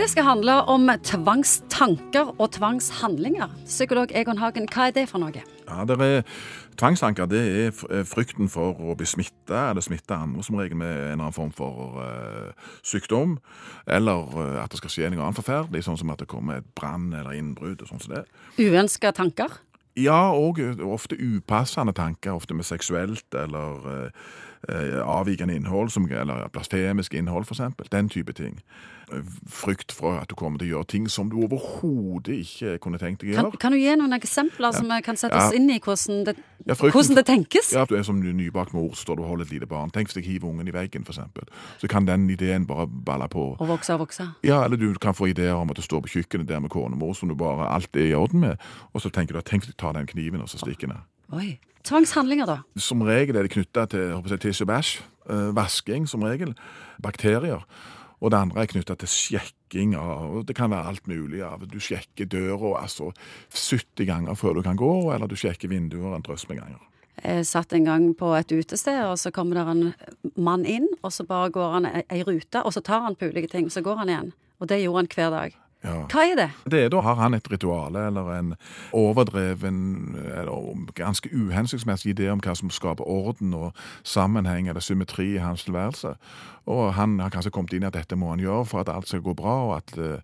[0.00, 3.50] Det skal handle om tvangstanker og tvangshandlinger.
[3.66, 5.42] Psykolog Egon Hagen, hva er det for noe?
[5.68, 6.22] Ja, det er
[6.80, 10.88] Tvangstanker det er eh, frykten for å bli smitta, eller smitte andre som regel med
[10.88, 13.36] en eller annen form for uh, sykdom.
[13.84, 16.70] Eller uh, at det skal skje noe annet forferdelig, sånn som at det kommer et
[16.80, 17.84] brann eller innbrudd.
[17.84, 18.24] og sånn som det.
[18.56, 19.60] Uønska tanker?
[19.98, 24.10] Ja, og eh, ofte upassende tanker, ofte med seksuelt eller uh,
[24.68, 27.88] eh, avvikende innhold, som, eller blasfemisk innhold eksempel.
[27.92, 28.60] Den type ting.
[29.50, 33.20] Frykt for at du kommer til å gjøre ting som du overhodet ikke kunne tenkt
[33.22, 33.58] deg å gjøre.
[33.60, 35.56] kan du gi noen eksempler som kan sette oss Ja.
[35.58, 36.36] inn i hvordan det,
[36.66, 37.72] Ja, frykten hvordan det tenkes?
[37.72, 39.90] Ja, du er som nybakt mor, står du og holder et lite barn.
[39.90, 41.48] Tenk hvis jeg hiver ungen i veggen, eksempel.
[41.78, 43.56] Så kan den ideen bare balle på.
[43.60, 44.28] Og vokse og vokse.
[44.44, 47.14] Ja, eller du kan få ideer om at du står på kjøkkenet der med konemor
[47.16, 48.56] som du bare alt er i orden med,
[48.94, 50.98] og så tenker du at tenk hvis jeg tar den kniven og så stikker den.
[51.32, 51.58] Oi.
[51.82, 52.58] Tvangshandlinger, da?
[52.76, 55.00] Som regel er det knytta til tiss og bæsj.
[55.30, 56.54] eh, vasking, som regel.
[57.00, 57.64] Bakterier.
[58.20, 61.42] Og det andre er knytta til sjekking og Det kan være alt mulig.
[61.42, 63.12] av Du sjekker døra altså
[63.48, 66.80] 70 ganger før du kan gå, eller du sjekker vinduer en drøss med ganger.
[67.20, 71.12] Jeg satt en gang på et utested, og så kommer det en mann inn, og
[71.12, 73.82] så bare går han ei rute, og så tar han på ulike ting, og så
[73.84, 74.32] går han igjen.
[74.60, 75.58] Og det gjorde han hver dag.
[75.80, 76.02] Ja.
[76.12, 76.48] Hva er det?
[76.68, 78.54] Det er Da har han et ritual eller en
[78.92, 83.72] overdreven eller ganske uhensiktsmessig idé om hva som skaper orden og
[84.04, 86.14] sammenheng eller symmetri i hans tilværelse.
[86.66, 89.08] Og han har kanskje kommet inn i at dette må han gjøre for at alt
[89.08, 90.20] skal gå bra, og at uh,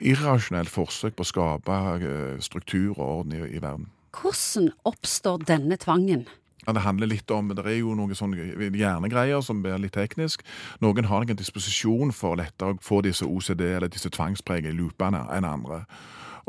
[0.00, 3.90] irrasjonelt forsøk på å skape uh, struktur og orden i, i verden.
[4.14, 6.26] Hvordan oppstår denne tvangen?
[6.66, 10.42] Ja, Det handler litt om, det er jo noen sånne hjernegreier som blir litt teknisk.
[10.80, 15.24] Noen har nok en disposisjon for lettere å få disse OCD, eller disse tvangspregede loopene,
[15.32, 15.84] enn andre.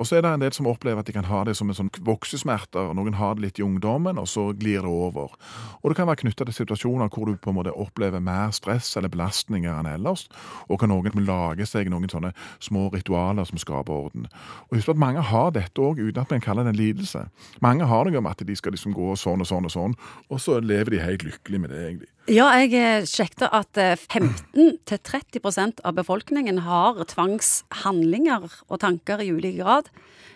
[0.02, 1.77] Og så er det en del som opplever at de kan ha det som en
[1.77, 2.89] sånn voksesmerter.
[2.89, 5.35] og Noen har det litt i ungdommen, og så glir det over.
[5.83, 8.95] Og det kan være knytta til situasjoner hvor du på en måte opplever mer stress
[8.97, 10.25] eller belastninger enn ellers.
[10.69, 14.25] Og kan noen lage seg noen sånne små ritualer som skaper orden.
[14.72, 17.27] Og husk at mange har dette òg uten at man kaller det en lidelse.
[17.61, 19.95] Mange har det om at de skal liksom gå sånn og sånn og sånn,
[20.34, 22.11] og så lever de helt lykkelig med det, egentlig.
[22.29, 29.57] Ja, jeg eh, sjekket at eh, 15-30% av befolkningen har tvangshandlinger og tanker i ulik
[29.59, 29.91] grad.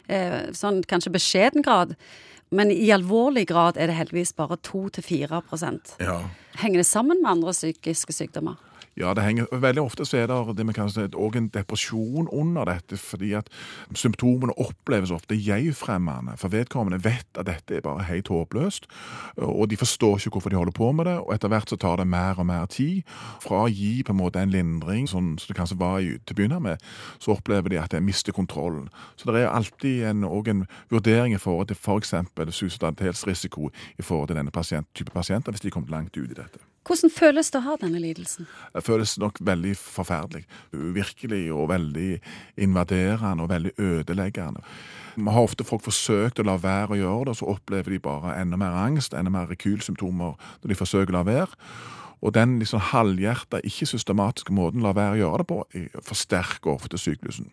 [0.08, 1.96] Eh, Sånn kanskje beskjeden grad.
[2.52, 5.42] Men i alvorlig grad er det heldigvis bare 2-4
[6.00, 6.20] Ja.
[6.62, 8.56] Henger det sammen med andre psykiske sykdommer?
[8.96, 10.88] Ja, det henger, veldig ofte så er det det vi kan
[11.36, 13.50] en depresjon under dette, fordi at
[13.92, 18.88] symptomene oppleves ofte jeg-fremmende, for vedkommende vet at dette er bare helt håpløst,
[19.44, 22.00] og de forstår ikke hvorfor de holder på med det, og etter hvert så tar
[22.00, 23.04] det mer og mer tid.
[23.44, 26.36] Fra å gi på en måte en lindring, sånn som det kanskje var i- til
[26.36, 26.82] å begynne med,
[27.20, 28.88] så opplever de at de mister kontrollen.
[29.18, 33.70] Så det er alltid en, også en vurdering i forhold til eksempel suicidalitetsrisiko
[34.00, 36.75] i forhold til denne pasient, type pasienter, hvis de kommer langt ut i dette.
[36.86, 38.46] Hvordan føles det å ha denne lidelsen?
[38.76, 40.44] Det føles nok veldig forferdelig.
[40.76, 42.12] Uvirkelig og veldig
[42.62, 44.62] invaderende og veldig ødeleggende.
[45.16, 48.02] Vi har ofte folk forsøkt å la være å gjøre det, og så opplever de
[48.04, 51.58] bare enda mer angst, enda mer rekylsymptomer når de forsøker å la være.
[52.22, 55.60] Og den liksom halvhjerta, ikke systematiske måten å la være å gjøre det på,
[56.06, 57.50] forsterker ofte syklusen.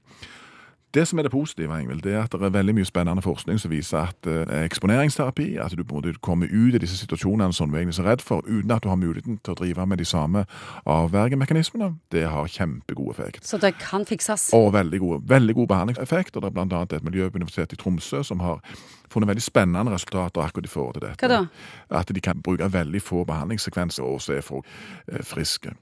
[0.94, 3.60] Det som er det positive, Ingvild, det er at det er veldig mye spennende forskning
[3.60, 7.52] som viser at eh, eksponeringsterapi, at du på en måte kommer ut i disse situasjonene
[7.56, 9.86] som du egentlig er så redd for, uten at du har muligheten til å drive
[9.88, 10.44] med de samme
[10.84, 13.46] avvergemekanismene, det har kjempegod effekt.
[13.48, 14.50] Så det kan fikses?
[14.52, 16.36] Og veldig god, veldig god behandlingseffekt.
[16.36, 18.60] Og det er annet et miljø på Universitetet i Tromsø som har
[19.12, 21.20] funnet veldig spennende resultater akkurat i forhold til dette.
[21.24, 22.00] Hva da?
[22.02, 24.68] At de kan bruke veldig få behandlingssekvenser, og så er folk
[25.08, 25.72] eh, friske.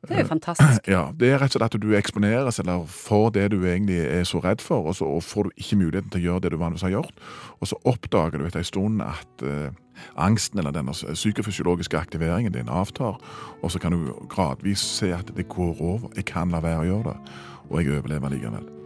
[0.00, 0.88] Det er jo fantastisk.
[0.88, 4.24] Ja, Det er rett og slett at du eksponeres eller får det du egentlig er
[4.24, 6.86] så redd for, og så får du ikke muligheten til å gjøre det du vanligvis
[6.88, 7.22] har gjort.
[7.60, 9.68] Og så oppdager du etter en stund at eh,
[10.16, 13.20] angsten eller denne psykofysiologiske aktiveringen din avtar,
[13.60, 16.08] og så kan du gradvis se at det går over.
[16.16, 18.79] Jeg kan la være å gjøre det, og jeg overlever likevel.